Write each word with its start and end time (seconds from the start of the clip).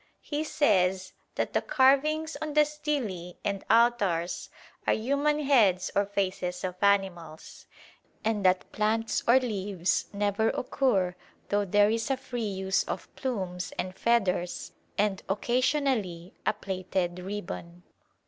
He 0.23 0.43
says 0.43 1.13
that 1.35 1.53
the 1.53 1.61
carvings 1.61 2.35
on 2.41 2.55
the 2.55 2.65
stelae 2.65 3.35
and 3.45 3.63
altars 3.69 4.49
are 4.87 4.95
human 4.95 5.41
heads 5.41 5.91
or 5.95 6.07
faces 6.07 6.63
of 6.63 6.73
animals, 6.81 7.67
and 8.25 8.43
that 8.43 8.71
plants 8.71 9.23
or 9.27 9.39
leaves 9.39 10.07
never 10.11 10.49
occur 10.49 11.13
though 11.49 11.65
there 11.65 11.91
is 11.91 12.09
a 12.09 12.17
free 12.17 12.41
use 12.41 12.83
of 12.85 13.15
plumes 13.15 13.73
and 13.77 13.93
feathers 13.95 14.71
and 14.97 15.21
occasionally 15.29 16.33
a 16.47 16.53
plaited 16.53 17.19
ribbon. 17.19 17.83